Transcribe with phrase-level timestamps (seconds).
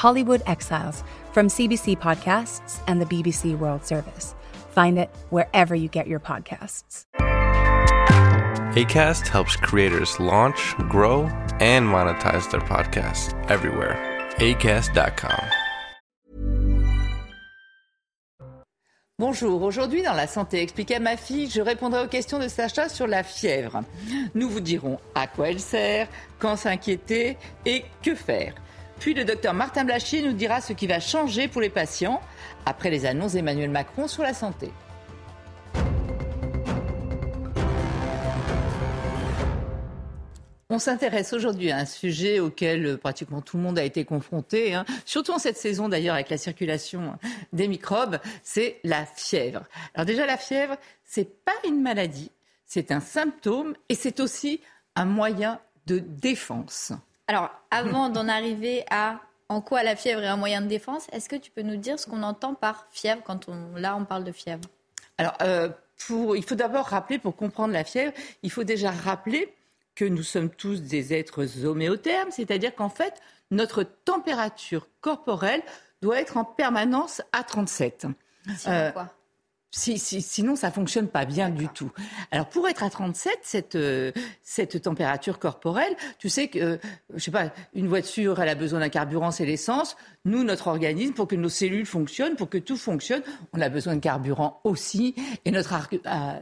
[0.00, 1.04] Hollywood Exiles
[1.34, 4.34] from CBC Podcasts and the BBC World Service.
[4.70, 7.04] Find it wherever you get your podcasts.
[8.74, 11.28] ACAST helps creators launch, grow,
[11.60, 13.98] and monetize their podcasts everywhere.
[14.38, 15.44] ACAST.com.
[19.18, 22.88] Bonjour, aujourd'hui dans La Santé expliquée à ma fille, je répondrai aux questions de Sacha
[22.88, 23.82] sur la fièvre.
[24.34, 26.08] Nous vous dirons à quoi elle sert,
[26.38, 27.36] quand s'inquiéter
[27.66, 28.54] et que faire.
[29.00, 32.20] Puis le docteur Martin Blachier nous dira ce qui va changer pour les patients
[32.66, 34.70] après les annonces d'Emmanuel Macron sur la santé.
[40.68, 44.74] On s'intéresse aujourd'hui à un sujet auquel euh, pratiquement tout le monde a été confronté,
[44.74, 44.84] hein.
[45.04, 47.18] surtout en cette saison d'ailleurs avec la circulation
[47.52, 49.64] des microbes, c'est la fièvre.
[49.94, 52.30] Alors déjà la fièvre, c'est pas une maladie,
[52.66, 54.60] c'est un symptôme et c'est aussi
[54.94, 56.92] un moyen de défense.
[57.30, 61.28] Alors avant d'en arriver à en quoi la fièvre est un moyen de défense, est-ce
[61.28, 64.24] que tu peux nous dire ce qu'on entend par fièvre quand on, là on parle
[64.24, 64.62] de fièvre?
[65.16, 65.68] Alors euh,
[66.08, 69.54] pour, il faut d'abord rappeler, pour comprendre la fièvre, il faut déjà rappeler
[69.94, 73.22] que nous sommes tous des êtres homéothermes, c'est-à-dire qu'en fait,
[73.52, 75.62] notre température corporelle
[76.02, 78.08] doit être en permanence à 37.
[78.56, 79.08] Sinon euh, quoi?
[79.70, 81.92] Si, sinon, ça fonctionne pas bien du tout.
[82.30, 84.10] Alors, pour être à 37, cette, euh,
[84.42, 86.76] cette température corporelle, tu sais que, euh,
[87.14, 89.96] je sais pas, une voiture, elle a besoin d'un carburant, c'est l'essence.
[90.24, 93.94] Nous, notre organisme, pour que nos cellules fonctionnent, pour que tout fonctionne, on a besoin
[93.94, 95.14] de carburant aussi.
[95.44, 95.74] Et notre,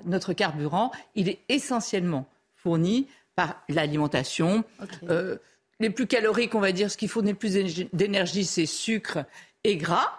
[0.07, 4.65] notre carburant, il est essentiellement fourni par l'alimentation.
[5.09, 5.37] Euh,
[5.81, 7.53] les plus caloriques, on va dire, ce qu'il faut le plus
[7.93, 9.25] d'énergie, c'est sucre
[9.65, 10.13] et gras.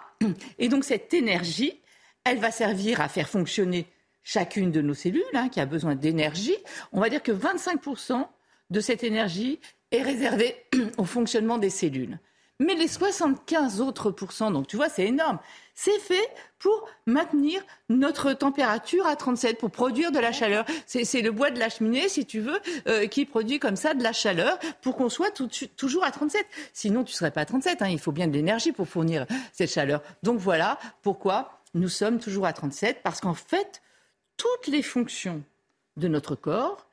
[0.58, 1.79] Et donc cette énergie,
[2.24, 3.86] elle va servir à faire fonctionner
[4.22, 6.56] chacune de nos cellules, hein, qui a besoin d'énergie.
[6.92, 8.26] On va dire que 25%
[8.70, 9.60] de cette énergie
[9.90, 10.56] est réservée
[10.98, 12.18] au fonctionnement des cellules.
[12.60, 15.38] Mais les 75 autres pourcents, donc tu vois, c'est énorme.
[15.74, 20.66] C'est fait pour maintenir notre température à 37, pour produire de la chaleur.
[20.84, 24.02] C'est le bois de la cheminée, si tu veux, euh, qui produit comme ça de
[24.02, 25.30] la chaleur pour qu'on soit
[25.78, 26.44] toujours à 37.
[26.74, 27.80] Sinon, tu serais pas à 37.
[27.80, 27.88] Hein.
[27.88, 30.02] Il faut bien de l'énergie pour fournir cette chaleur.
[30.22, 33.82] Donc voilà pourquoi nous sommes toujours à 37, parce qu'en fait,
[34.36, 35.42] toutes les fonctions
[35.96, 36.86] de notre corps,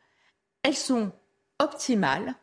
[0.64, 1.12] elles sont
[1.60, 2.36] optimale,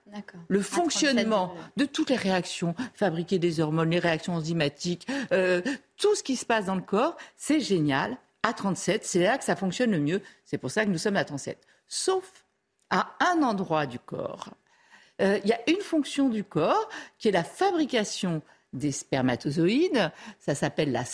[0.49, 5.63] le fonctionnement de toutes les réactions, fabriquer des hormones, les réactions enzymatiques, euh,
[5.97, 8.17] tout ce qui se passe dans le corps, c'est génial.
[8.43, 10.21] À 37, c'est là que ça fonctionne le mieux.
[10.45, 11.59] C'est pour ça que nous sommes à 37.
[11.89, 12.45] Sauf
[12.91, 14.51] à un endroit du corps.
[15.23, 20.11] Euh, il y a une fonction du corps qui est la fabrication des spermatozoïdes.
[20.41, 21.05] Ça s'appelle la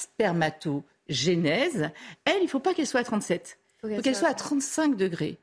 [1.11, 1.91] spermatogénèse.
[2.25, 3.59] Elle, il ne faut pas qu'elle soit à 37.
[3.85, 5.39] Il faut qu'elle soit à 35 degrés.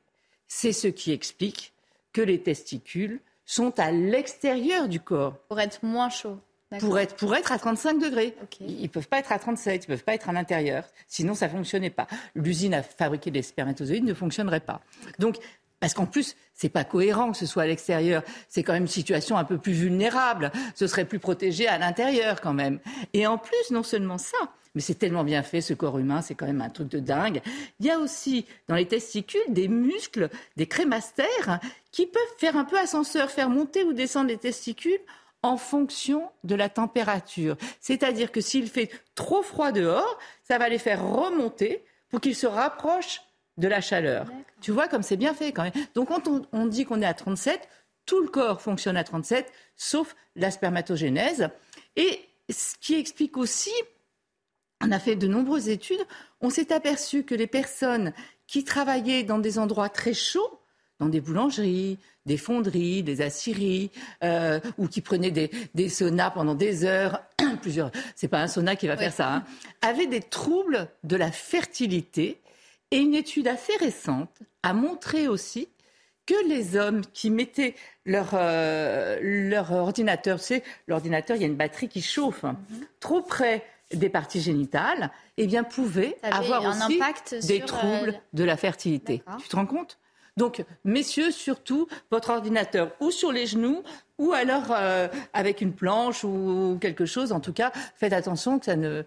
[0.48, 1.74] C'est ce qui explique
[2.14, 5.38] que les testicules sont à l'extérieur du corps.
[5.50, 6.38] Pour être moins chaud.
[6.80, 8.36] Pour être, pour être à 35 degrés.
[8.60, 10.84] Ils ne peuvent pas être à 37, ils ne peuvent pas être à l'intérieur.
[11.08, 12.08] Sinon, ça ne fonctionnait pas.
[12.36, 14.82] L'usine à fabriquer des spermatozoïdes ne fonctionnerait pas.
[15.18, 15.38] Donc,
[15.80, 18.24] parce qu'en plus, c'est pas cohérent que ce soit à l'extérieur.
[18.50, 20.52] C'est quand même une situation un peu plus vulnérable.
[20.76, 22.80] Ce serait plus protégé à l'intérieur quand même.
[23.14, 24.38] Et en plus, non seulement ça,
[24.78, 27.42] mais c'est tellement bien fait, ce corps humain, c'est quand même un truc de dingue.
[27.80, 31.60] Il y a aussi dans les testicules des muscles, des crémastères,
[31.92, 35.00] qui peuvent faire un peu ascenseur, faire monter ou descendre les testicules
[35.42, 37.58] en fonction de la température.
[37.82, 42.46] C'est-à-dire que s'il fait trop froid dehors, ça va les faire remonter pour qu'ils se
[42.46, 43.22] rapprochent
[43.58, 44.28] de la chaleur.
[44.62, 45.74] Tu vois comme c'est bien fait quand même.
[45.96, 47.68] Donc quand on, on dit qu'on est à 37,
[48.06, 51.50] tout le corps fonctionne à 37, sauf la spermatogénèse.
[51.96, 53.72] Et ce qui explique aussi
[54.82, 56.06] on a fait de nombreuses études,
[56.42, 58.14] on s'est aperçu que les personnes
[58.46, 60.60] qui travaillaient dans des endroits très chauds,
[61.00, 63.92] dans des boulangeries, des fonderies, des aciéries,
[64.24, 67.22] euh, ou qui prenaient des, saunas pendant des heures,
[67.62, 69.44] plusieurs, c'est pas un sauna qui va faire ça, hein,
[69.82, 72.40] avaient des troubles de la fertilité.
[72.92, 75.68] Et une étude assez récente a montré aussi
[76.26, 77.76] que les hommes qui mettaient
[78.06, 82.86] leur, euh, leur ordinateur, c'est l'ordinateur, il y a une batterie qui chauffe, hein, mhm.
[83.00, 87.00] trop près des parties génitales, eh bien, pouvaient avoir aussi
[87.48, 89.24] des troubles euh, de la fertilité.
[89.40, 89.98] Tu te rends compte?
[90.38, 93.82] Donc, messieurs, surtout, votre ordinateur ou sur les genoux
[94.20, 97.32] ou alors euh, avec une planche ou quelque chose.
[97.32, 99.04] En tout cas, faites attention que ça ne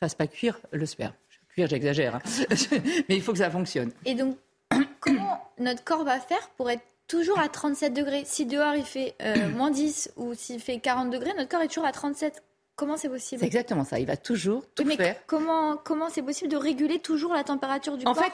[0.00, 1.12] fasse pas cuire le sperme.
[1.50, 2.22] Cuire, j'exagère, hein.
[3.08, 3.92] mais il faut que ça fonctionne.
[4.04, 4.36] Et donc,
[5.00, 8.22] comment notre corps va faire pour être toujours à 37 degrés?
[8.24, 11.68] Si dehors il fait euh, moins 10 ou s'il fait 40 degrés, notre corps est
[11.68, 12.42] toujours à 37.
[12.78, 13.98] Comment c'est possible C'est exactement ça.
[13.98, 15.16] Il va toujours tout mais faire.
[15.26, 18.32] Comment comment c'est possible de réguler toujours la température du en corps fait,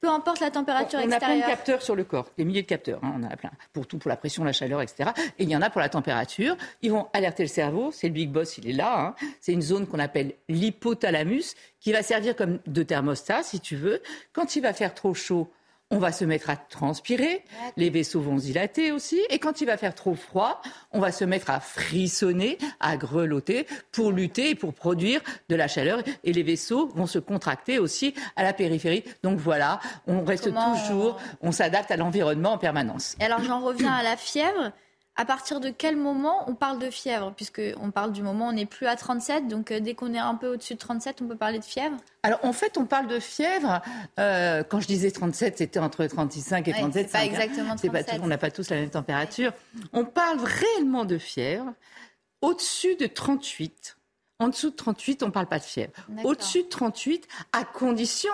[0.00, 1.46] peu importe la température on, on a plein de extérieure.
[1.48, 2.98] capteurs sur le corps, des milliers de capteurs.
[3.02, 5.10] hein, on en a plein pour tout, pour la pression, la chaleur, etc.
[5.38, 6.56] Et il y en a pour la température.
[6.82, 7.90] Ils vont alerter le cerveau.
[7.92, 9.08] C'est le big boss, il est là.
[9.20, 9.26] hein.
[9.40, 14.00] C'est une zone qu'on appelle l'hypothalamus qui va servir comme de thermostat, si tu veux.
[14.32, 15.50] Quand il va faire trop chaud,
[15.94, 17.44] on va se mettre à transpirer,
[17.76, 20.60] les vaisseaux vont se dilater aussi, et quand il va faire trop froid,
[20.90, 25.68] on va se mettre à frissonner, à grelotter pour lutter et pour produire de la
[25.68, 29.04] chaleur, et les vaisseaux vont se contracter aussi à la périphérie.
[29.22, 33.14] Donc voilà, on reste Comment toujours, on s'adapte à l'environnement en permanence.
[33.20, 34.72] Et alors j'en reviens à la fièvre.
[35.16, 37.32] À partir de quel moment on parle de fièvre?
[37.36, 40.12] Puisque on parle du moment où on n'est plus à 37, donc euh, dès qu'on
[40.12, 41.96] est un peu au-dessus de 37, on peut parler de fièvre?
[42.24, 43.80] Alors en fait, on parle de fièvre.
[44.18, 47.06] euh, quand je disais 37, c'était entre 35 et Ouais, 37.
[47.06, 48.16] c'est pas exactement c'est pas 37.
[48.18, 49.52] tout- on n'a pas tous la même température.
[49.92, 51.72] On parle réellement de fièvre
[52.42, 53.96] au-dessus de 38.
[54.40, 55.92] En dessous de 38, on ne parle pas de fièvre.
[56.24, 58.32] Au-dessus de 38, à condition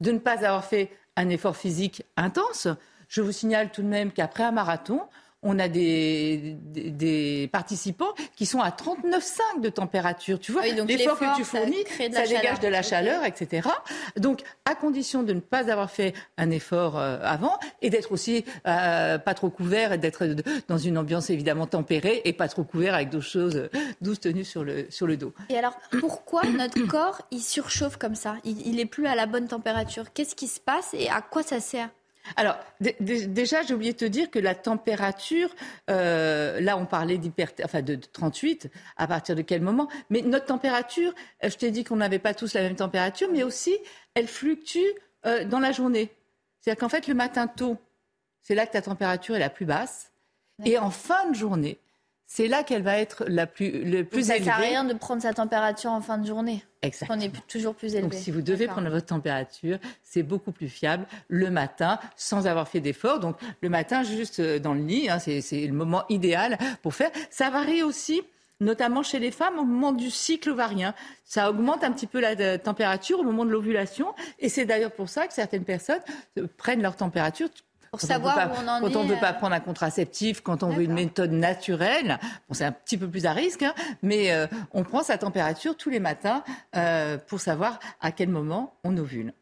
[0.00, 2.66] de ne pas avoir fait un effort physique intense.
[3.08, 5.02] Je vous signale tout de même qu'après un marathon,
[5.44, 10.40] on a des, des, des participants qui sont à 39,5 de température.
[10.40, 12.58] Tu vois, Ah oui, l'effort que tu fournis, de ça dégage chaleur.
[12.60, 13.68] de la chaleur, etc.
[14.16, 18.44] Donc, à condition de ne pas avoir fait un effort euh, avant et d'être aussi
[18.66, 20.26] euh, pas trop couvert et d'être
[20.68, 23.68] dans une ambiance évidemment tempérée et pas trop couvert avec d'autres choses, euh,
[24.00, 25.32] douces tenues sur le, sur le dos.
[25.50, 28.36] Et alors pourquoi notre corps il surchauffe comme ça?
[28.44, 30.12] Il, il est plus à la bonne température.
[30.12, 31.90] Qu'est-ce qui se passe et à quoi ça sert?
[32.36, 35.50] Alors, dé- dé- déjà, j'ai oublié de te dire que la température,
[35.90, 40.22] euh, là, on parlait d'hyper, enfin, de, de 38, à partir de quel moment Mais
[40.22, 41.12] notre température,
[41.44, 43.76] euh, je t'ai dit qu'on n'avait pas tous la même température, mais aussi,
[44.14, 44.78] elle fluctue
[45.26, 46.10] euh, dans la journée.
[46.60, 47.76] C'est-à-dire qu'en fait, le matin tôt,
[48.42, 50.10] c'est là que ta température est la plus basse.
[50.64, 51.78] Et en fin de journée,
[52.34, 54.46] c'est là qu'elle va être la plus, le plus Ça élevée.
[54.46, 56.64] sert à rien de prendre sa température en fin de journée.
[56.82, 57.16] Exactement.
[57.16, 58.10] On est toujours plus élevé.
[58.10, 62.66] Donc, si vous devez prendre votre température, c'est beaucoup plus fiable le matin, sans avoir
[62.66, 63.20] fait d'effort.
[63.20, 66.92] Donc, le matin, juste euh, dans le lit, hein, c'est c'est le moment idéal pour
[66.92, 67.12] faire.
[67.30, 68.20] Ça varie aussi
[68.58, 70.92] notamment chez les femmes au moment du cycle ovarien.
[71.24, 74.12] Ça augmente un petit peu la euh, température au moment de l'ovulation.
[74.40, 76.02] Et c'est d'ailleurs pour ça que certaines personnes
[76.38, 77.48] euh, prennent leur température.
[77.94, 79.60] Pour Quand savoir on où on en quand on est, veut pas euh, prendre un
[79.60, 82.18] contraceptif, quand on veut une méthode naturelle,
[82.48, 85.76] bon, c'est un petit peu plus à risque, hein, mais euh, on prend sa température
[85.76, 86.42] tous les matins
[86.74, 89.32] euh, pour savoir à quel moment on ovule.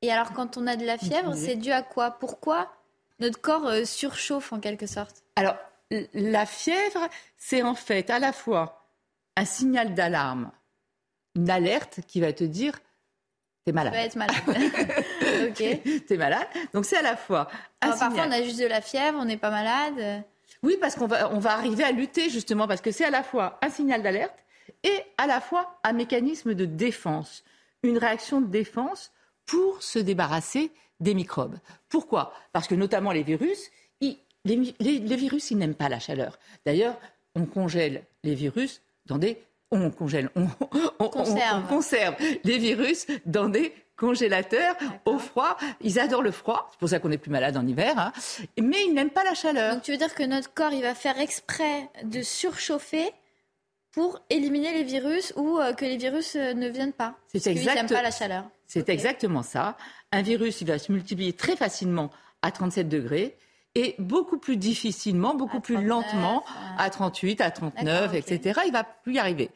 [0.00, 2.12] Et alors quand on a de la fièvre, c'est dû à quoi?
[2.12, 2.72] Pourquoi
[3.18, 5.22] notre corps euh, surchauffe en quelque sorte?
[5.36, 5.56] Alors,
[6.14, 8.88] la fièvre, c'est en fait à la fois
[9.36, 10.50] un signal d'alarme,
[11.36, 12.78] une alerte qui va te dire
[13.64, 13.92] t'es malade.
[13.92, 14.42] peut être malade.
[15.50, 16.04] ok.
[16.06, 16.46] T'es malade.
[16.74, 17.48] Donc c'est à la fois
[17.80, 20.24] un Alors, parfois on a juste de la fièvre, on n'est pas malade.
[20.62, 23.22] Oui, parce qu'on va, on va arriver à lutter justement, parce que c'est à la
[23.22, 24.34] fois un signal d'alerte
[24.84, 27.42] et à la fois un mécanisme de défense,
[27.82, 29.12] une réaction de défense
[29.46, 30.70] pour se débarrasser
[31.00, 31.56] des microbes.
[31.88, 32.32] Pourquoi?
[32.52, 33.70] Parce que notamment les virus,
[34.00, 36.38] ils- les, mi- les- les virus, ils n'aiment pas la chaleur.
[36.64, 36.96] D'ailleurs,
[37.34, 39.42] on congèle les virus dans des...
[39.74, 41.64] On congèle, on, on- on- Conserve.
[41.64, 45.56] on conserve les virus dans des congélateurs au froid.
[45.80, 48.12] Ils adorent le froid, c'est pour ça qu'on est plus malade en hiver, hein.
[48.60, 49.74] mais ils n'aiment pas la chaleur.
[49.74, 53.10] Donc tu veux dire que notre corps il va faire exprès de surchauffer
[53.92, 57.14] pour éliminer les virus ou euh, que les virus euh, ne viennent pas?
[57.28, 57.74] C'est exact.
[57.74, 58.44] n'aiment pas la chaleur.
[58.66, 59.76] C'est exactement ça.
[60.12, 63.36] Un virus, il va se multiplier très facilement à 37 degrés
[63.74, 66.44] et beaucoup plus difficilement, beaucoup plus 39, lentement
[66.78, 68.32] à- à 38, à 39, D'accord, ok.
[68.32, 68.60] etc.
[68.66, 69.50] Il va plus y arriver.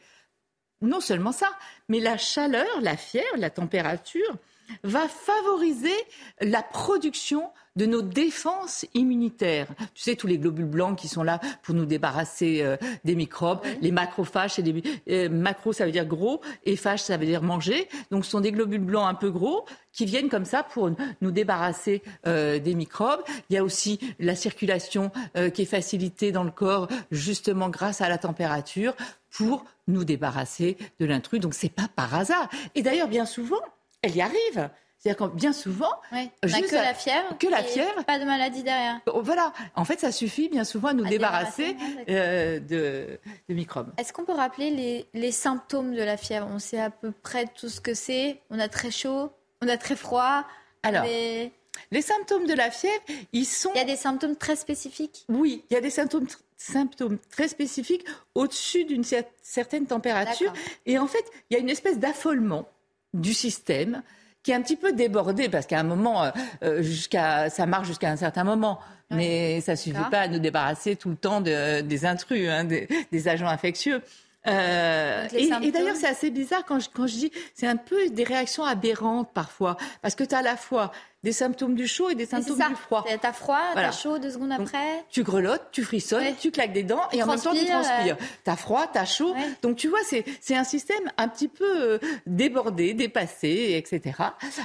[0.81, 1.47] Non seulement ça,
[1.89, 4.37] mais la chaleur, la fièvre, la température
[4.83, 5.95] va favoriser
[6.41, 9.67] la production de nos défenses immunitaires.
[9.93, 13.61] Tu sais, tous les globules blancs qui sont là pour nous débarrasser euh, des microbes,
[13.81, 17.43] les macrophages, et les, euh, macro ça veut dire gros, et phage ça veut dire
[17.43, 17.87] manger.
[18.09, 20.91] Donc ce sont des globules blancs un peu gros qui viennent comme ça pour
[21.21, 23.21] nous débarrasser euh, des microbes.
[23.49, 25.11] Il y a aussi la circulation
[25.53, 28.95] qui est facilitée dans le corps justement grâce à la température
[29.37, 31.39] pour nous débarrasser de l'intrus.
[31.39, 32.49] Donc c'est pas par hasard.
[32.75, 33.61] Et d'ailleurs bien souvent,
[34.01, 34.69] elle y arrive.
[34.99, 37.37] C'est-à-dire que bien souvent, n'a Juste que à- la fièvre.
[37.37, 38.03] que la fièvre.
[38.05, 38.99] Pas de maladie derrière.
[39.05, 41.77] oh, voilà, en fait ça suffit bien souvent à nous À débarrasser
[42.09, 43.91] euh, de, de microbes.
[43.99, 46.47] Est-ce qu'on peut rappeler les, les symptômes de la fièvre?
[46.51, 48.41] On sait à peu près tout ce que c'est.
[48.49, 50.43] On a très chaud, on a très froid.
[50.81, 51.51] Alors, mais
[51.91, 53.03] Les symptômes de la fièvre,
[53.33, 53.69] ils sont.
[53.75, 55.25] Il y a des symptômes très spécifiques?
[55.29, 56.25] Oui, il y a des symptômes,
[56.57, 60.51] symptômes très spécifiques au-dessus d'une certaine température.
[60.85, 62.67] Et en fait, il y a une espèce d'affolement
[63.13, 64.01] du système
[64.43, 66.31] qui est un petit peu débordé parce qu'à un moment, euh,
[66.63, 68.79] euh, jusqu'à, ça marche jusqu'à un certain moment.
[69.09, 72.89] Mais ça suffit pas à nous débarrasser tout le temps de, des intrus, hein, des,
[73.09, 74.01] des, agents infectieux.
[74.47, 78.09] Euh, et, et d'ailleurs, c'est assez bizarre quand je, quand je dis, c'est un peu
[78.09, 80.91] des réactions aberrantes parfois, parce que tu as à la fois
[81.27, 83.03] des symptômes du chaud et des symptômes du froid.
[83.21, 85.03] T'as froid, t'as chaud deux secondes après.
[85.09, 88.15] tu grelottes, tu frissonnes, tu claques des dents et en même temps tu transpires.
[88.15, 89.35] Tu T'as froid, t'as chaud.
[89.61, 94.15] Donc tu vois, c'est un système un petit peu euh, débordé, dépassé, etc.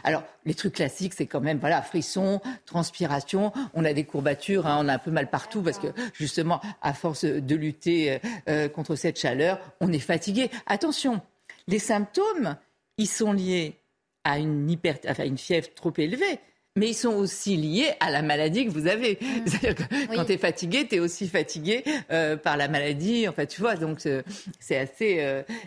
[0.05, 3.53] Alors les trucs classiques, c'est quand même voilà frisson, transpiration.
[3.75, 6.95] On a des courbatures, hein, on a un peu mal partout parce que justement, à
[6.95, 10.49] force de lutter euh, euh, contre cette chaleur, on est fatigué.
[10.67, 11.23] Attention,
[11.67, 12.57] les symptômes,
[12.99, 13.83] ils sont liés
[14.25, 16.39] à une, hyper, enfin, une fièvre trop élevée.
[16.77, 19.19] Mais ils sont aussi liés à la maladie que vous avez.
[19.21, 19.47] Mm.
[19.47, 23.29] C'est-à-dire que quand tu es fatigué, tu es aussi fatigué euh, par la maladie.
[23.29, 24.23] Enfin, tu vois, donc euh,
[24.59, 25.19] c'est assez.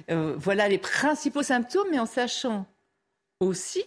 [0.09, 2.65] Euh, voilà les principaux symptômes, mais en sachant
[3.39, 3.83] aussi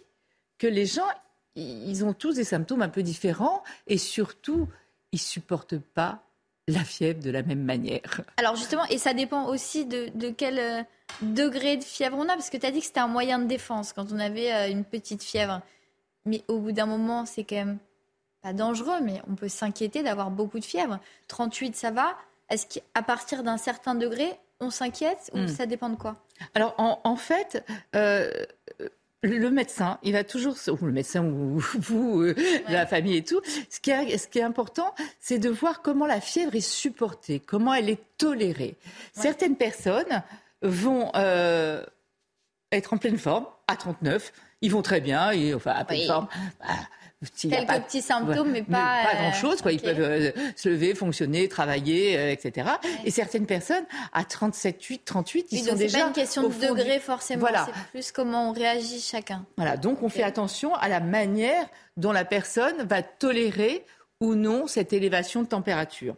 [0.58, 1.08] que les gens,
[1.56, 4.68] ils ont tous des symptômes un peu différents et surtout,
[5.12, 6.22] ils supportent pas
[6.68, 8.20] la fièvre de la même manière.
[8.37, 10.87] Alors justement, et ça dépend aussi de, de quel
[11.22, 13.46] degré de fièvre on a Parce que tu as dit que c'était un moyen de
[13.46, 15.62] défense quand on avait une petite fièvre.
[16.28, 17.78] Mais au bout d'un moment, c'est quand même
[18.42, 21.00] pas dangereux, mais on peut s'inquiéter d'avoir beaucoup de fièvre.
[21.28, 22.16] 38, ça va.
[22.50, 24.30] Est-ce qu'à partir d'un certain degré,
[24.61, 25.49] on s'inquiète ou hmm.
[25.49, 26.16] ça dépend de quoi?
[26.54, 27.64] Alors en, fait,
[27.97, 28.30] euh,
[29.23, 32.35] le médecin, il va toujours, ou le médecin ou vous, euh,
[32.68, 36.06] la famille et tout, ce qui est, ce qui est important, c'est de voir comment
[36.06, 38.76] la fièvre est supportée, comment elle est tolérée.
[39.12, 40.23] Certaines personnes
[40.62, 41.85] vont euh,
[42.73, 44.32] être en pleine forme à 39.
[44.60, 46.28] Ils vont très bien, et, enfin à pleine forme.
[46.60, 46.66] Bah,
[47.36, 49.60] Quelques petits symptômes, mais pas, pas grand-chose.
[49.60, 49.72] Quoi.
[49.72, 52.68] Ils peuvent euh, se lever, fonctionner, travailler, euh, etc.
[53.04, 55.98] Et certaines personnes, à 37, 8, 38, ils sont déjà...
[55.98, 57.66] C'est pas une question de degré forcément, voilà.
[57.66, 59.44] c'est plus comment on réagit chacun.
[59.56, 63.84] Voilà, donc on fait attention à la manière dont la personne va tolérer
[64.20, 66.14] ou non cette élévation de température.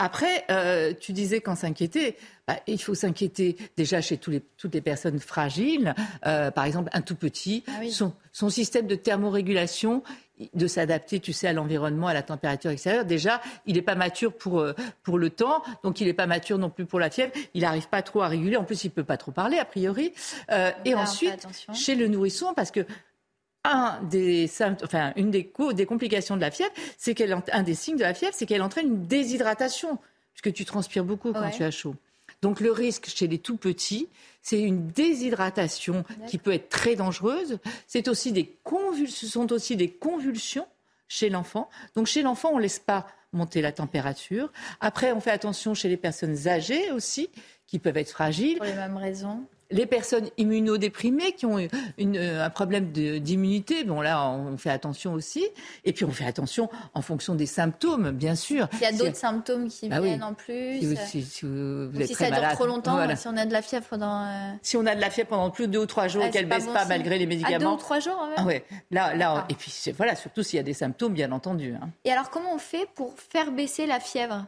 [0.00, 4.72] Après, euh, tu disais qu'en s'inquiéter, bah, il faut s'inquiéter déjà chez tous les, toutes
[4.72, 5.92] les personnes fragiles.
[6.24, 10.04] Euh, par exemple, un tout petit, ah son, son, système de thermorégulation,
[10.54, 13.04] de s'adapter, tu sais, à l'environnement, à la température extérieure.
[13.04, 16.58] Déjà, il n'est pas mature pour, euh, pour le temps, donc il n'est pas mature
[16.58, 17.32] non plus pour la fièvre.
[17.54, 18.56] Il n'arrive pas trop à réguler.
[18.56, 20.12] En plus, il peut pas trop parler, a priori.
[20.52, 22.86] Euh, et ensuite, chez le nourrisson, parce que
[23.64, 24.50] un des
[24.82, 28.14] enfin, une des, des complications de la fièvre, c'est qu'elle, un des signes de la
[28.14, 29.98] fièvre, c'est qu'elle entraîne une déshydratation,
[30.32, 31.94] puisque tu transpires beaucoup quand tu as chaud.
[32.42, 34.08] Donc le risque chez les tout petits,
[34.42, 37.58] c'est une déshydratation qui peut être très dangereuse.
[37.86, 38.56] C'est aussi des
[39.08, 40.66] ce sont aussi des convulsions
[41.08, 41.68] chez l'enfant.
[41.96, 44.52] Donc chez l'enfant, on ne laisse pas monter la température.
[44.80, 47.28] Après, on fait attention chez les personnes âgées aussi,
[47.66, 48.56] qui peuvent être fragiles.
[48.56, 51.58] Pour les mêmes raisons les personnes immunodéprimées qui ont
[51.98, 55.46] une, euh, un problème d'immunité, bon là on fait attention aussi.
[55.84, 58.68] Et puis on fait attention en fonction des symptômes, bien sûr.
[58.74, 60.80] Il y a d'autres symptômes qui bah viennent en plus.
[61.06, 63.86] Si, si, vous, êtes si ça dure trop longtemps, si on a de la fièvre
[63.88, 64.24] pendant.
[64.24, 66.30] Euh, si on a de la fièvre pendant plus de deux ou trois jours et
[66.30, 67.56] qu'elle ne baisse pas malgré les médicaments.
[67.56, 68.18] À deux ou trois jours.
[68.36, 68.64] Ah ouais.
[68.90, 71.74] Là, là, et puis voilà, surtout s'il y a des symptômes, bien entendu.
[71.74, 71.90] Hein.
[72.04, 74.46] Et alors comment on fait pour faire baisser la fièvre?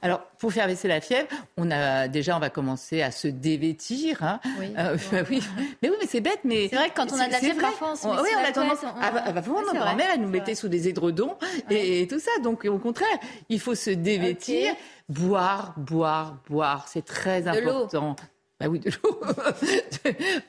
[0.00, 4.22] Alors, pour faire baisser la fièvre, on a déjà, on va commencer à se dévêtir.
[4.22, 4.40] Hein.
[4.58, 4.96] Oui, euh,
[5.30, 5.42] oui.
[5.82, 7.60] Mais oui, mais c'est bête, mais c'est vrai que quand on a de la fièvre,
[7.60, 8.78] parfois, on oui, on a tendance.
[8.82, 9.00] On...
[9.00, 11.36] À, à, notre grand-mère, elle nous mettait sous des édredons
[11.70, 12.30] et, tout ça.
[12.42, 13.18] Donc, au contraire,
[13.48, 14.74] il faut se dévêtir,
[15.08, 16.86] boire, boire, boire.
[16.88, 18.16] C'est très important.
[18.58, 19.20] Bah oui, de l'eau.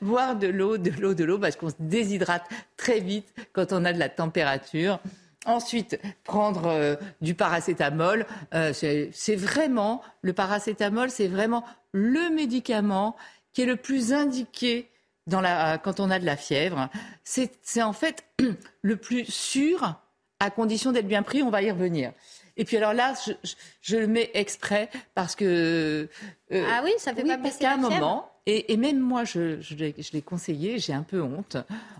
[0.02, 2.44] boire de l'eau, de l'eau, de l'eau, parce qu'on se déshydrate
[2.76, 5.00] très vite quand on a de la température.
[5.46, 13.16] Ensuite, prendre euh, du paracétamol, euh, c'est vraiment, le paracétamol, c'est vraiment le médicament
[13.52, 14.90] qui est le plus indiqué
[15.30, 16.88] quand on a de la fièvre.
[17.22, 18.24] C'est en fait
[18.82, 20.00] le plus sûr
[20.40, 22.12] à condition d'être bien pris, on va y revenir.
[22.56, 23.14] Et puis alors là,
[23.82, 26.08] je, le mets exprès parce que...
[26.52, 27.90] Euh, ah oui, ça fait pas baisser la fièvre.
[27.90, 31.56] moment, et, même moi, je, je l'ai conseillé, j'ai un peu honte.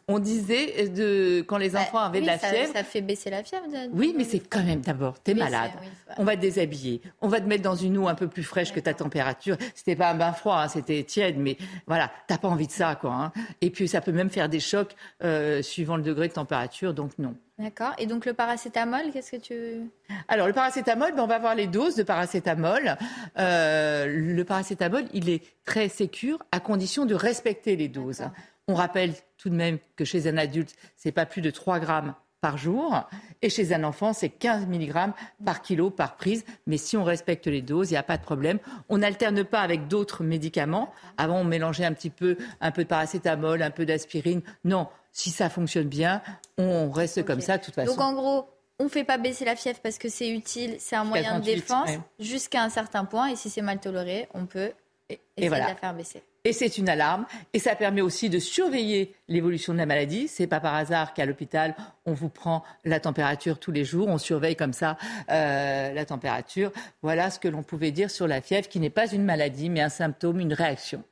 [0.08, 2.70] On disait de quand les bah, enfants avaient de la fièvre.
[2.70, 3.64] Ça fait baisser la fièvre.
[3.94, 5.70] oui, mais c'est quand même d'abord, tu es malade.
[6.18, 7.00] on va te déshabiller.
[7.22, 9.56] On va te mettre dans une eau un peu plus fraîche que ta température.
[9.74, 11.56] C'était pas un bain froid, hein, c'était tiède, mais
[11.86, 13.12] voilà, t'as pas envie de ça, quoi.
[13.12, 13.32] Hein.
[13.62, 17.12] Et puis ça peut même faire des chocs euh, suivant le degré de température, donc
[17.18, 17.34] non.
[17.58, 17.92] D'accord.
[17.98, 19.90] Et donc le paracétamol, qu'est-ce que tu...
[20.26, 22.96] Alors le paracétamol, ben, on va voir les doses de paracétamol.
[23.38, 28.24] Euh, le paracétamol, il est très sécure à condition de respecter les doses.
[28.66, 32.14] On rappelle tout de même que chez un adulte, c'est pas plus de 3 grammes
[32.44, 33.08] par jour.
[33.40, 35.14] Et chez un enfant, c'est 15 mg
[35.46, 36.44] par kilo par prise.
[36.66, 38.58] Mais si on respecte les doses, il n'y a pas de problème.
[38.90, 40.92] On n'alterne pas avec d'autres médicaments.
[41.16, 44.42] Avant, on mélangeait un petit peu, un peu de paracétamol, un peu d'aspirine.
[44.62, 46.20] Non, si ça fonctionne bien,
[46.58, 47.92] on reste comme ça de toute façon.
[47.92, 48.46] Donc en gros,
[48.78, 51.44] on ne fait pas baisser la fièvre parce que c'est utile, c'est un moyen de
[51.46, 53.28] défense jusqu'à un certain point.
[53.28, 54.72] Et si c'est mal toléré, on peut
[55.08, 56.22] essayer de la faire baisser.
[56.52, 57.24] C'est une alarme.
[57.54, 60.28] Et ça permet aussi de surveiller l'évolution de la maladie.
[60.28, 61.74] C'est pas par hasard qu'à l'hôpital,
[62.04, 64.08] on vous prend la température tous les jours.
[64.08, 64.98] On surveille comme ça
[65.30, 66.70] euh, la température.
[67.00, 69.80] Voilà ce que l'on pouvait dire sur la fièvre, qui n'est pas une maladie, mais
[69.80, 71.02] un symptôme, une réaction.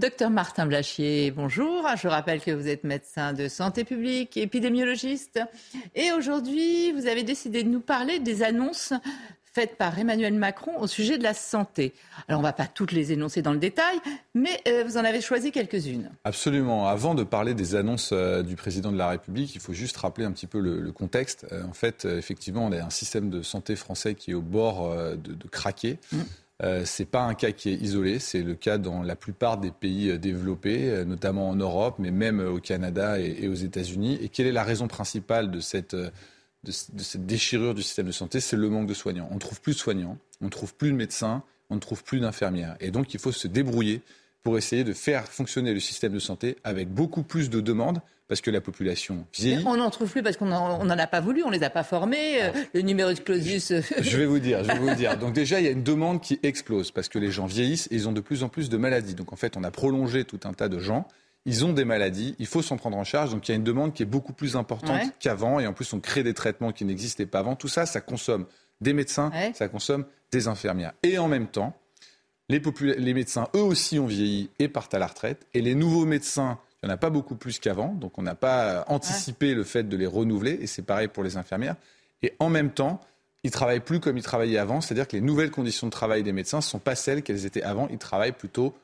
[0.00, 1.86] Docteur Martin Blachier, bonjour.
[2.00, 5.40] Je rappelle que vous êtes médecin de santé publique, épidémiologiste.
[5.94, 8.94] Et aujourd'hui, vous avez décidé de nous parler des annonces
[9.52, 11.92] faites par Emmanuel Macron au sujet de la santé.
[12.28, 13.98] Alors, on ne va pas toutes les énoncer dans le détail,
[14.32, 16.10] mais euh, vous en avez choisi quelques-unes.
[16.24, 16.88] Absolument.
[16.88, 20.24] Avant de parler des annonces euh, du président de la République, il faut juste rappeler
[20.24, 21.46] un petit peu le, contexte.
[21.52, 24.96] Euh, en fait, effectivement, on a un système de santé français qui est au bord
[24.96, 25.98] de, craquer.
[26.10, 26.20] Mm.
[26.62, 29.58] Euh, Ce n'est pas un cas qui est isolé, c'est le cas dans la plupart
[29.58, 34.18] des pays euh, développés, euh, notamment en Europe, mais même au Canada et, aux États-Unis.
[34.20, 38.40] Et quelle est la raison principale de cette, de, cette déchirure du système de santé?
[38.40, 39.28] C'est le manque de soignants.
[39.30, 42.04] On ne trouve plus de soignants, on ne trouve plus de médecins, on ne trouve
[42.04, 42.76] plus d'infirmières.
[42.80, 44.02] Et donc il faut se débrouiller
[44.42, 48.40] pour essayer de faire fonctionner le système de santé avec beaucoup plus de demandes parce
[48.40, 49.64] que la population vieillit.
[49.66, 51.82] On n'en trouve plus parce qu'on n'en a pas voulu, on ne les a pas
[51.82, 52.40] formés.
[52.40, 53.72] Euh, le numéro de clausus.
[53.72, 55.18] Euh, je vais vous dire, je vais vous dire.
[55.18, 57.96] Donc déjà, il y a une demande qui explose parce que les gens vieillissent et
[57.96, 59.16] ils ont de plus en plus de maladies.
[59.16, 61.08] Donc en fait, on a prolongé tout un tas de gens.
[61.44, 63.30] Ils ont des maladies, il faut s'en prendre en charge.
[63.32, 65.58] Donc il y a une demande qui est beaucoup plus importante qu'avant.
[65.58, 67.56] Et en plus, on crée des traitements qui n'existaient pas avant.
[67.56, 68.46] Tout ça, ça consomme
[68.80, 70.92] des médecins, ça consomme des infirmières.
[71.02, 71.74] Et en même temps,
[72.50, 75.46] les, les médecins, eux aussi, ont vieilli et partent à la retraite.
[75.54, 78.34] Et les nouveaux médecins il n'y en a pas beaucoup plus qu'avant, donc on n'a
[78.34, 81.76] pas anticipé le fait de les renouveler, et c'est pareil pour les infirmières.
[82.22, 83.00] Et en même temps,
[83.44, 86.32] ils travaillent plus comme ils travaillaient avant, c'est-à-dire que les nouvelles conditions de travail des
[86.32, 87.86] médecins ne sont pas celles qu'elles étaient avant.
[87.90, 88.74] Ils travaillent plutôt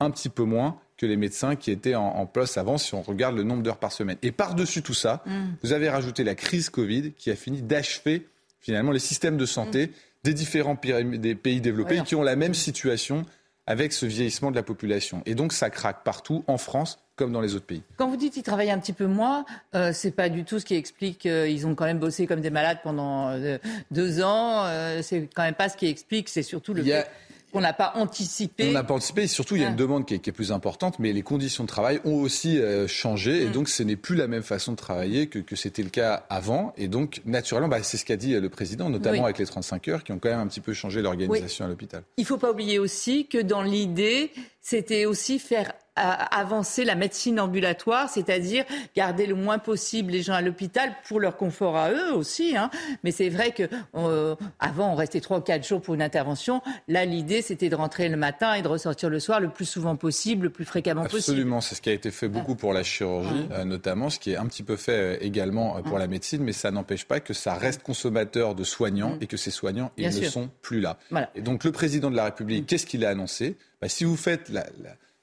[0.00, 3.36] un petit peu moins que les médecins qui étaient en, place avant, si on regarde
[3.36, 4.16] le nombre d'heures par semaine.
[4.22, 5.44] Et par-dessus tout ça, mm.
[5.62, 8.26] vous avez rajouté la crise Covid qui a fini d'achever
[8.60, 9.90] finalement les systèmes de santé mm.
[10.26, 13.24] Des différents des pays développés qui ont la même situation
[13.66, 15.22] avec ce vieillissement de la population.
[15.26, 17.82] Et donc ça craque partout, en France comme dans les autres pays.
[17.96, 20.66] Quand vous dites qu'ils travaillent un petit peu moins, euh, c'est pas du tout ce
[20.66, 23.56] qui explique qu'ils euh, ont quand même bossé comme des malades pendant euh,
[23.90, 24.64] deux ans.
[24.66, 26.28] Euh, c'est quand même pas ce qui explique.
[26.28, 27.06] C'est surtout le fait
[27.52, 28.68] qu'on n'a pas anticipé.
[28.68, 29.76] On n'a pas anticipé et surtout il y a une ah.
[29.76, 33.46] demande qui est, plus importante, mais les conditions de travail ont aussi euh, changé et
[33.46, 33.52] mm.
[33.52, 36.74] donc ce n'est plus la même façon de travailler que, que c'était le cas avant.
[36.76, 40.04] Et donc naturellement, bah, c'est ce qu'a dit le président, notamment avec les 35 heures
[40.04, 42.02] qui ont quand même un petit peu changé l'organisation à l'hôpital.
[42.16, 44.32] Il ne faut pas oublier aussi que dans l'idée,
[44.66, 50.42] c'était aussi faire avancer la médecine ambulatoire, c'est-à-dire garder le moins possible les gens à
[50.42, 52.56] l'hôpital pour leur confort à eux aussi.
[52.56, 52.68] Hein.
[53.02, 53.62] Mais c'est vrai que
[53.94, 56.60] euh, avant on restait trois ou quatre jours pour une intervention.
[56.88, 59.96] Là, l'idée c'était de rentrer le matin et de ressortir le soir le plus souvent
[59.96, 61.18] possible, le plus fréquemment possible.
[61.20, 64.32] Absolument, c'est ce qui a été fait beaucoup pour la chirurgie, euh, notamment, ce qui
[64.32, 67.32] est un petit peu fait euh, également pour la médecine, mais ça n'empêche pas que
[67.32, 70.98] ça reste consommateur de soignants et que ces soignants ils ne sont plus là.
[71.36, 72.66] Et donc le président de la République, mm.
[72.66, 73.56] qu'est-ce qu'il a annoncé?
[73.80, 74.48] Bah, Si vous faites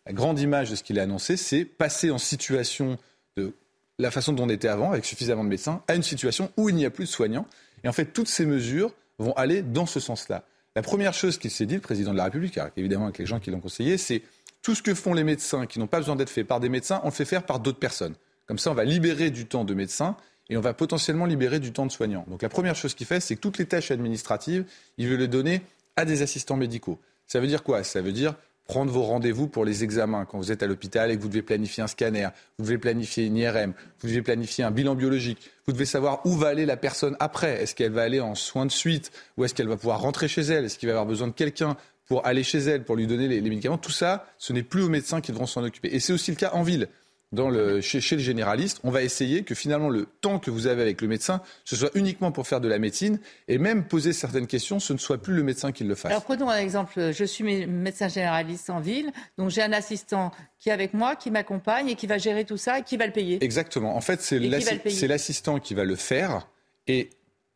[0.05, 2.97] la grande image de ce qu'il a annoncé, c'est passer en situation
[3.37, 3.53] de
[3.99, 6.75] la façon dont on était avant, avec suffisamment de médecins, à une situation où il
[6.75, 7.47] n'y a plus de soignants.
[7.83, 10.43] Et en fait, toutes ces mesures vont aller dans ce sens-là.
[10.75, 13.39] La première chose qu'il s'est dit, le président de la République, évidemment avec les gens
[13.39, 14.23] qui l'ont conseillé, c'est
[14.63, 17.01] tout ce que font les médecins qui n'ont pas besoin d'être faits par des médecins,
[17.03, 18.15] on le fait faire par d'autres personnes.
[18.47, 20.17] Comme ça, on va libérer du temps de médecins
[20.49, 22.25] et on va potentiellement libérer du temps de soignants.
[22.27, 24.65] Donc la première chose qu'il fait, c'est que toutes les tâches administratives,
[24.97, 25.61] il veut les donner
[25.95, 26.99] à des assistants médicaux.
[27.27, 27.83] Ça veut dire quoi?
[27.83, 31.17] Ça veut dire prendre vos rendez-vous pour les examens quand vous êtes à l'hôpital et
[31.17, 34.71] que vous devez planifier un scanner, vous devez planifier une IRM, vous devez planifier un
[34.71, 37.61] bilan biologique, vous devez savoir où va aller la personne après.
[37.61, 40.41] Est-ce qu'elle va aller en soins de suite ou est-ce qu'elle va pouvoir rentrer chez
[40.41, 40.65] elle?
[40.65, 41.75] Est-ce qu'il va avoir besoin de quelqu'un
[42.07, 43.77] pour aller chez elle, pour lui donner les, les médicaments?
[43.77, 45.93] Tout ça, ce n'est plus aux médecins qui devront s'en occuper.
[45.93, 46.87] Et c'est aussi le cas en ville
[47.33, 50.67] dans le, chez, chez, le généraliste, on va essayer que finalement le temps que vous
[50.67, 54.13] avez avec le médecin, ce soit uniquement pour faire de la médecine et même poser
[54.13, 56.11] certaines questions, ce ne soit plus le médecin qui le fasse.
[56.11, 57.11] Alors prenons un exemple.
[57.11, 61.31] Je suis médecin généraliste en ville, donc j'ai un assistant qui est avec moi, qui
[61.31, 63.43] m'accompagne et qui va gérer tout ça et qui va le payer.
[63.43, 63.97] Exactement.
[63.97, 66.47] En fait, c'est l'assistant qui va le faire
[66.87, 67.09] et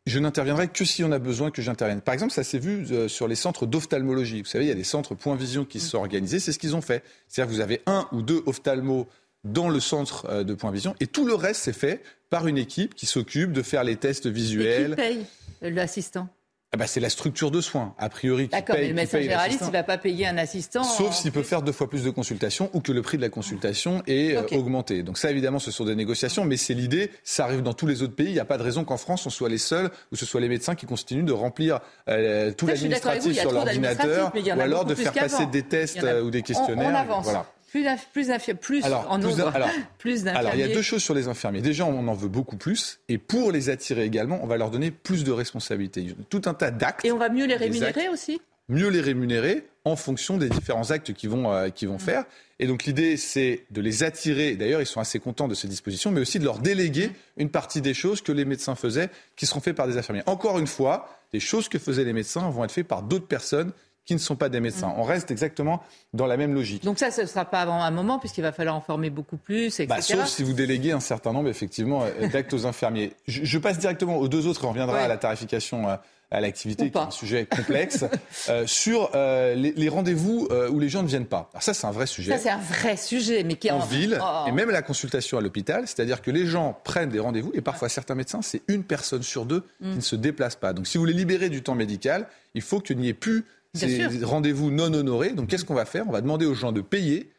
[0.08, 2.00] je n'interviendrai que si on a besoin que j'intervienne.
[2.00, 4.40] Par exemple, ça s'est vu euh, sur les centres d'ophtalmologie.
[4.40, 6.40] Vous savez, il y a des centres point vision qui se sont organisés.
[6.40, 7.04] C'est ce qu'ils ont fait.
[7.28, 9.06] C'est-à-dire que vous avez un ou deux ophtalmos
[9.52, 10.94] dans le centre euh, de Point Vision.
[11.00, 14.26] Et tout le reste, c'est fait par une équipe qui s'occupe de faire les tests
[14.26, 14.92] visuels.
[14.92, 15.26] Et qui
[15.60, 16.28] paye l'assistant?
[16.70, 18.48] Ah bah, c'est la structure de soins, a priori.
[18.48, 20.84] D'accord, mais le médecin généraliste, il ne va pas payer un assistant.
[20.84, 23.30] Sauf s'il peut faire deux fois plus de consultations ou que le prix de la
[23.30, 25.02] consultation est euh, augmenté.
[25.02, 27.10] Donc ça, évidemment, ce sont des négociations, mais c'est l'idée.
[27.24, 28.26] Ça arrive dans tous les autres pays.
[28.26, 30.42] Il n'y a pas de raison qu'en France, on soit les seuls ou ce soit
[30.42, 31.80] les médecins qui continuent de remplir
[32.10, 36.42] euh, tout l'administratif sur l'ordinateur ou alors de faire passer des tests euh, ou des
[36.42, 36.90] questionnaires.
[36.92, 37.24] On, avance.
[37.24, 37.46] Voilà.
[37.70, 41.14] Plus, plus, plus alors, en nombre, alors, plus Alors, il y a deux choses sur
[41.14, 41.60] les infirmiers.
[41.60, 43.00] Déjà, on en veut beaucoup plus.
[43.08, 46.14] Et pour les attirer également, on va leur donner plus de responsabilités.
[46.30, 47.04] Tout un tas d'actes.
[47.04, 51.12] Et on va mieux les rémunérer aussi Mieux les rémunérer en fonction des différents actes
[51.12, 51.98] qu'ils vont, euh, vont mmh.
[51.98, 52.24] faire.
[52.58, 54.56] Et donc, l'idée, c'est de les attirer.
[54.56, 57.12] D'ailleurs, ils sont assez contents de ces dispositions, mais aussi de leur déléguer mmh.
[57.42, 60.22] une partie des choses que les médecins faisaient, qui seront faites par des infirmiers.
[60.26, 63.72] Encore une fois, les choses que faisaient les médecins vont être faites par d'autres personnes
[64.08, 64.88] qui ne sont pas des médecins.
[64.88, 64.94] Mm.
[64.96, 65.82] On reste exactement
[66.14, 66.82] dans la même logique.
[66.82, 69.36] Donc ça, ce ne sera pas avant un moment, puisqu'il va falloir en former beaucoup
[69.36, 69.86] plus, etc.
[69.86, 73.12] Bah, sauf si vous déléguez un certain nombre, effectivement, euh, d'actes aux infirmiers.
[73.28, 75.90] Je, passe directement aux deux autres, et on reviendra à la tarification.
[75.90, 75.96] Euh,
[76.30, 78.04] à l'activité, qui est un sujet complexe,
[78.50, 81.48] euh, sur les, rendez-vous où les gens ne viennent pas.
[81.54, 82.32] Alors ça, c'est un vrai sujet.
[82.32, 84.44] Ça, c'est un vrai sujet, mais qui est en, ville, oh.
[84.46, 87.88] et même la consultation à l'hôpital, c'est-à-dire que les gens prennent des rendez-vous, et parfois
[87.88, 89.94] certains médecins, c'est une personne sur deux qui mm.
[89.94, 90.74] ne se déplace pas.
[90.74, 94.24] Donc si vous voulez libérer du temps médical, il faut qu'il n'y ait plus ces
[94.24, 95.32] rendez-vous non honorés.
[95.32, 96.08] Donc qu'est-ce qu'on va faire?
[96.08, 97.30] On va demander aux gens de payer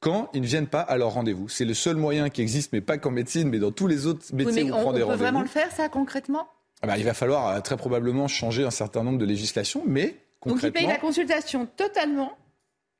[0.00, 1.48] quand ils ne viennent pas à leur rendez-vous.
[1.48, 4.26] C'est le seul moyen qui existe, mais pas qu'en médecine, mais dans tous les autres
[4.32, 5.08] métiers où on, prend des rendez-vous.
[5.08, 6.48] On peut vraiment le faire, ça, concrètement?
[6.82, 10.16] Ah bah, Il va falloir euh, très probablement changer un certain nombre de législations, mais
[10.40, 10.68] concrètement...
[10.68, 12.36] Donc ils payent la consultation totalement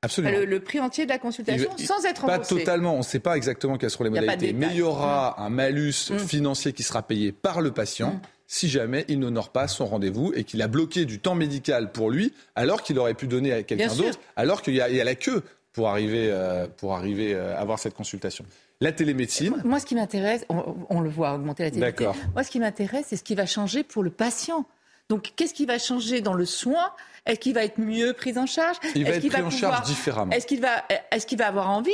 [0.01, 0.45] Absolument.
[0.45, 2.55] Le, prix entier de la consultation sans être remboursé.
[2.55, 5.35] Pas totalement, on ne sait pas exactement quelles seront les modalités, mais il y aura
[5.37, 5.41] mmh.
[5.41, 6.19] un malus mmh.
[6.19, 8.11] financier qui sera payé par le patient.
[8.11, 11.91] Mmh si jamais il n'honore pas son rendez-vous et qu'il a bloqué du temps médical
[11.91, 15.15] pour lui, alors qu'il aurait pu donner à quelqu'un d'autre, alors qu'il y, a la
[15.15, 18.43] queue pour arriver, euh, pour arriver euh, à avoir cette consultation.
[18.81, 19.61] La télémédecine.
[19.63, 22.11] Moi, ce qui m'intéresse, on, le voit augmenter la télémédecine.
[22.33, 24.65] Moi, ce qui m'intéresse, c'est ce qui va changer pour le patient.
[25.09, 26.91] Donc, qu'est-ce qui va changer dans le soin?
[27.25, 28.77] Est-ce qu'il va être mieux pris en charge?
[28.95, 30.31] Il va être pris en charge différemment.
[30.31, 31.91] Est-ce qu'il va, est-ce qu'il va avoir envie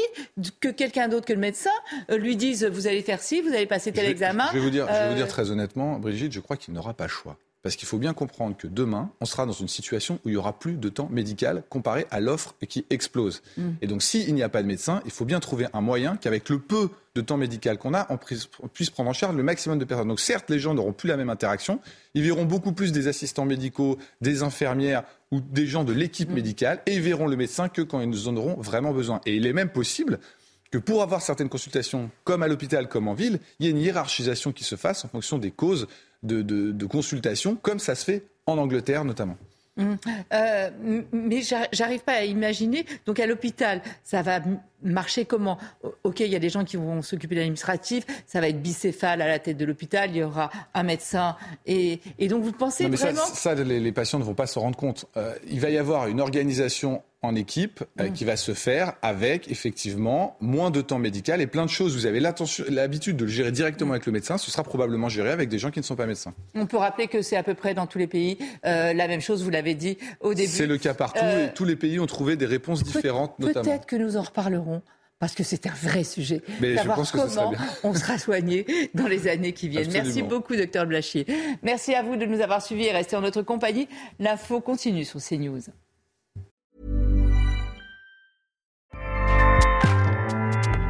[0.60, 1.71] que quelqu'un d'autre que le médecin
[2.12, 4.69] euh, lui dise vous allez faire ci, vous allez passer tel examen je vais, vous
[4.69, 7.10] dire, je vais vous dire euh, très honnêtement, Brigitte, je crois qu'il n'aura pas le
[7.10, 7.38] choix.
[7.65, 10.38] Parce qu'il faut bien comprendre que demain, on sera dans une situation où il y
[10.38, 13.41] aura plus de temps médical comparé à l'offre qui explose.
[13.58, 13.69] Mm.
[13.82, 16.47] Et donc, s'il n'y a pas de médecin, il faut bien trouver un moyen qu'avec
[16.49, 18.17] le peu de temps médical qu'on a, on
[18.67, 20.10] puisse prendre en charge le maximum de personnes.
[20.10, 21.80] Donc, certes, les gens n'auront plus la même interaction.
[22.13, 25.01] Ils verront beaucoup plus des assistants médicaux, des infirmières
[25.32, 26.36] ou des gens de l'équipe mm.
[26.36, 29.21] médicale et ils verront le médecin que quand ils en auront vraiment besoin.
[29.25, 30.19] Et il est même possible
[30.69, 33.80] que pour avoir certaines consultations, comme à l'hôpital, comme en ville, il y ait une
[33.80, 35.88] hiérarchisation qui se fasse en fonction des causes
[36.26, 39.38] de, consultation, comme ça se fait en Angleterre notamment.
[39.78, 39.96] Mmh.
[40.34, 40.70] Euh,
[41.12, 41.42] mais
[41.74, 42.86] j'arrive pas à imaginer.
[43.06, 44.40] Donc à l'hôpital, ça va
[44.82, 45.58] marcher comment?
[46.04, 49.22] Ok, il y a des gens qui vont s'occuper de l'administratif, ça va être bicéphale
[49.22, 51.36] à la tête de l'hôpital, il y aura un médecin.
[51.66, 53.20] Et, donc vous pensez vraiment...
[53.26, 55.06] Ça, ça les, patients ne vont pas se rendre compte.
[55.18, 58.14] Euh, il va y avoir une organisation en équipe euh, mm.
[58.14, 61.96] qui va se faire avec effectivement moins de temps médical et plein de choses.
[61.96, 65.50] Vous avez l'habitude de le gérer directement avec le médecin, ce sera probablement géré avec
[65.50, 66.34] des gens qui ne sont pas médecins.
[66.54, 69.22] On peut rappeler que c'est à peu près dans tous les pays euh, la même
[69.22, 70.50] chose, vous l'avez dit au début.
[70.50, 73.66] C'est le cas partout euh, et tous les pays ont trouvé des réponses différentes notamment.
[73.66, 74.82] Peut-être que nous en reparlerons
[75.20, 76.42] parce que c'est un vrai sujet.
[76.62, 79.92] Mais je pense que comment on sera soigné dans les années qui viennent.
[79.92, 81.26] Merci beaucoup, docteur Blachier.
[81.64, 83.88] Merci à vous de nous avoir suivis et rester en notre compagnie.
[84.20, 85.62] L'info continue sur CNews.